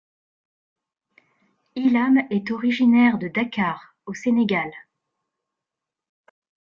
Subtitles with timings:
[1.75, 4.71] Ilam est originaire de Dakar, au Sénégal.